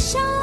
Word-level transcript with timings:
上。 0.00 0.39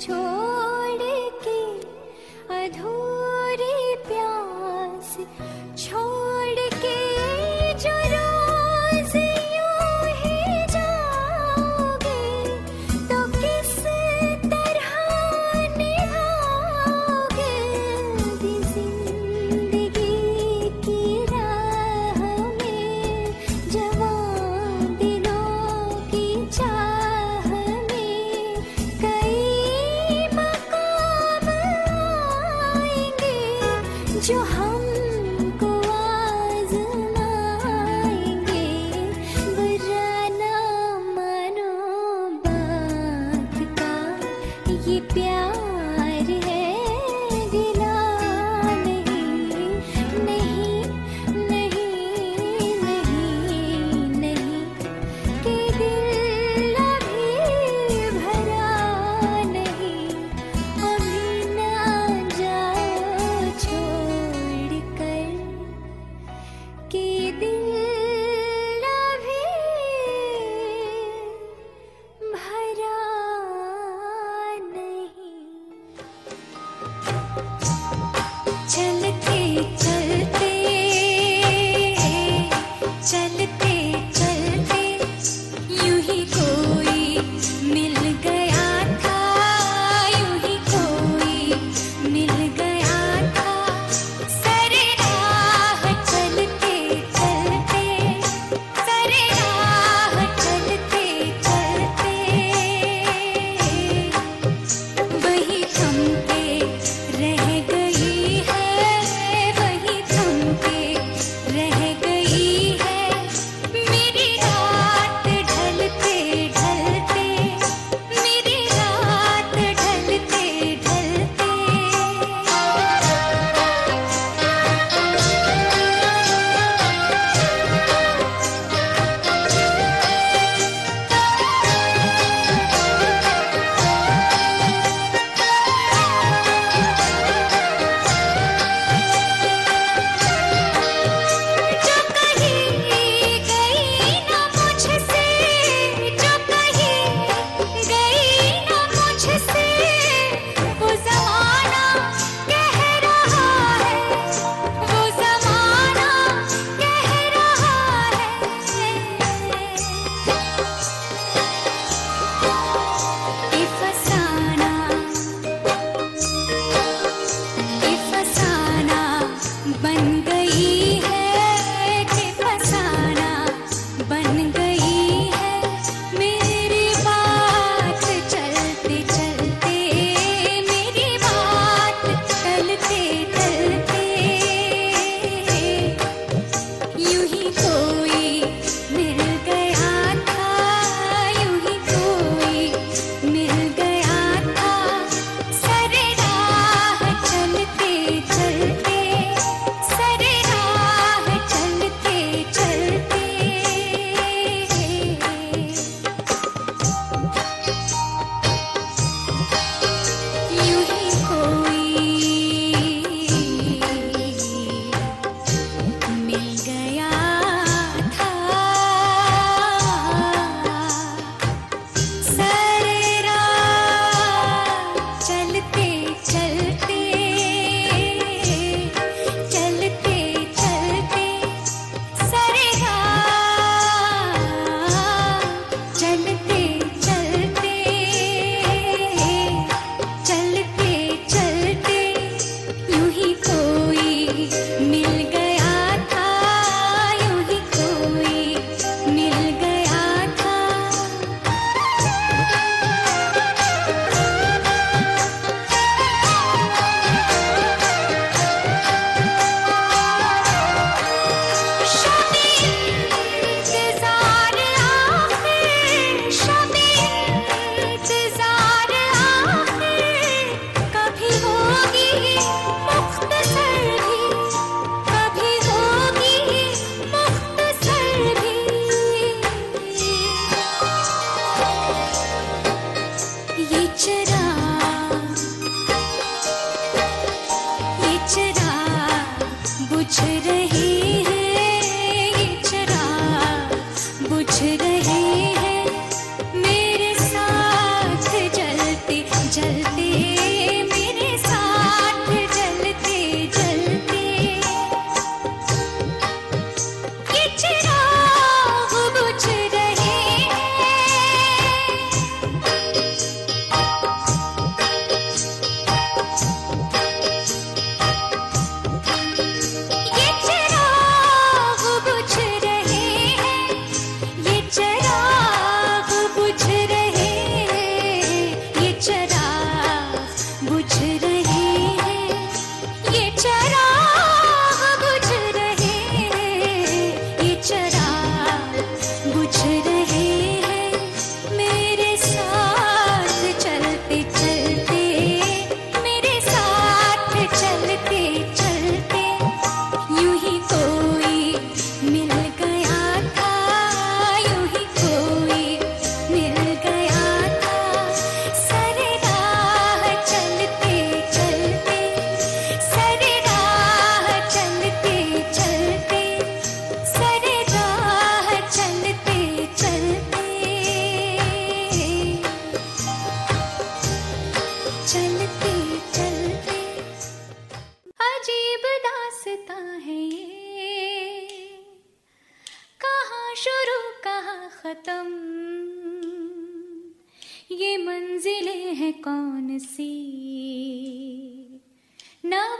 छोड़ 0.00 1.02
के 1.44 1.58
अधूरी 2.56 3.78
प्यास 4.06 5.16
छोड़ 5.84 6.07
जो 34.26 34.38
हमको 34.42 34.87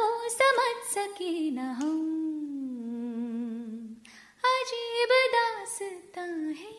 वो 0.01 0.29
समझ 0.29 0.95
सके 0.95 1.51
न 1.51 1.59
हम। 1.59 2.19
अजीब 4.45 5.09
दासता 5.35 6.21
है। 6.61 6.79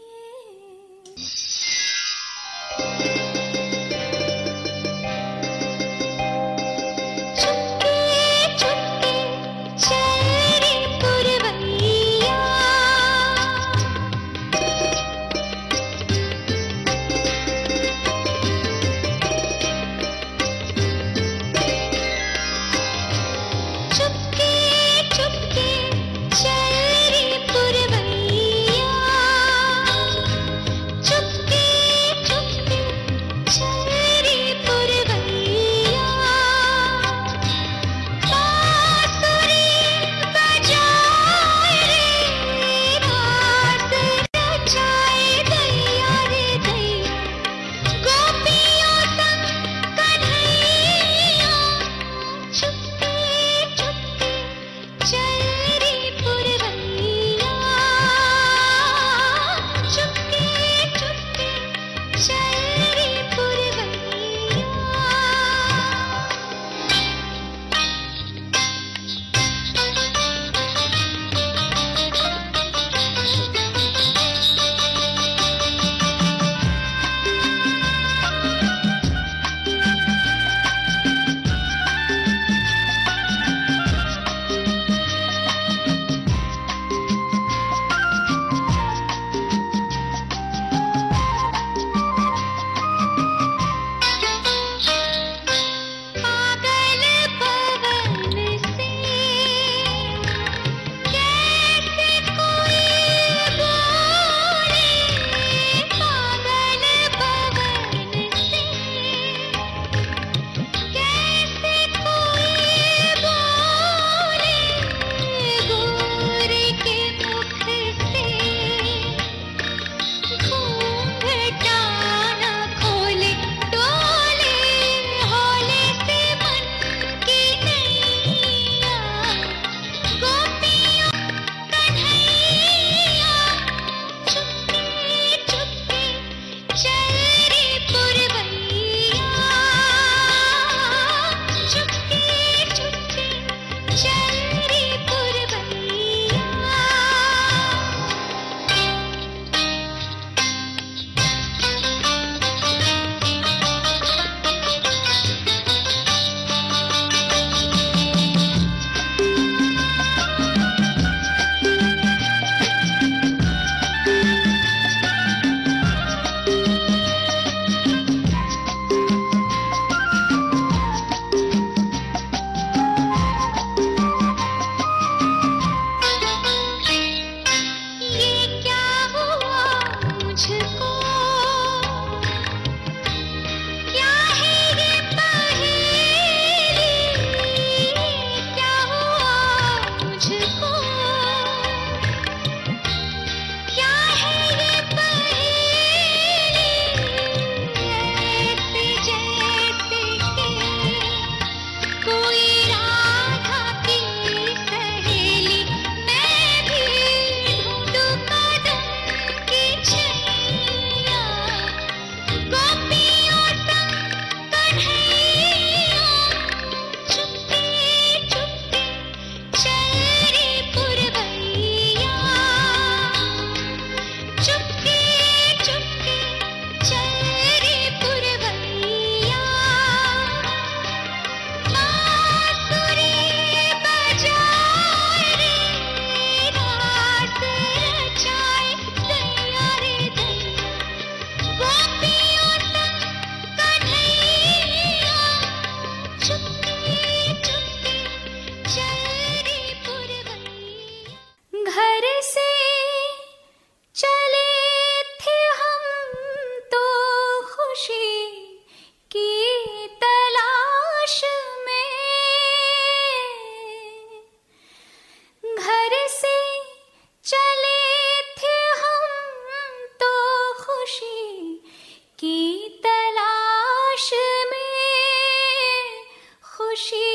she 276.79 277.08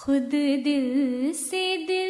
खुद 0.00 0.30
दिल 0.64 1.32
से 1.36 1.62
दिल 1.86 2.09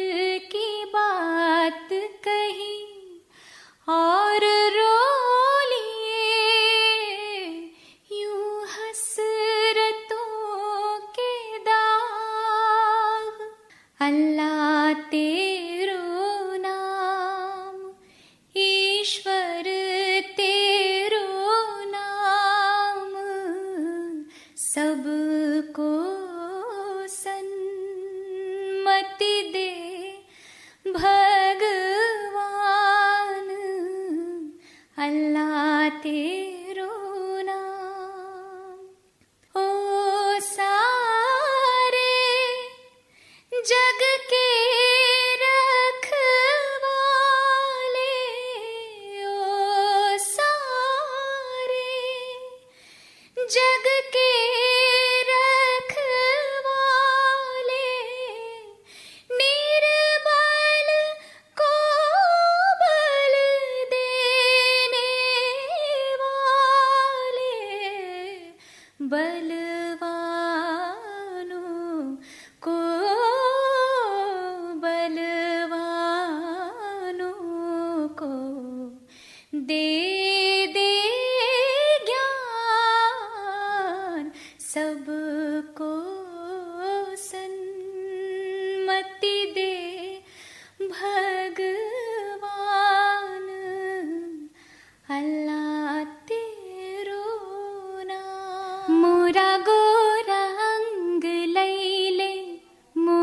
बल 69.11 69.60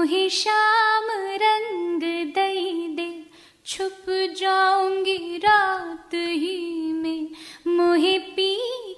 तुम्हें 0.09 0.29
शाम 0.29 1.07
रंग 1.43 2.03
दई 2.35 2.89
दे। 2.89 3.27
छुप 3.67 4.07
जाऊँगी 4.39 5.37
रात 5.37 6.15
ही 6.15 6.93
में। 6.93 7.29
मुहे 7.67 8.19
पी 8.19 8.57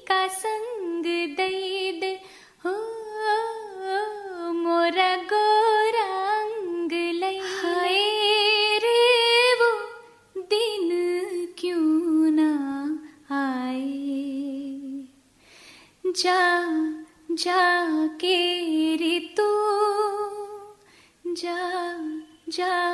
का 0.08 0.28
संग 0.28 1.04
दई 1.36 1.92
दे। 2.00 2.12
हो 2.64 2.74
मोरा 4.52 5.16
गोरंग 5.32 6.92
लई 6.92 7.40
रे 8.78 9.02
वो 9.54 9.72
दिन 10.38 10.90
क्यों 11.58 12.30
ना 12.30 12.52
आए? 13.34 15.04
जा 16.06 16.40
जा 17.32 17.79
जा 22.50 22.89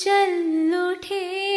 चल 0.00 0.74
उठे। 0.74 1.49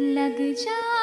लग 0.00 0.38
जा 0.54 1.01